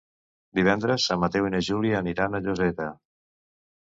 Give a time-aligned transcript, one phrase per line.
[0.59, 2.89] Divendres en Mateu i na Júlia aniran a Lloseta.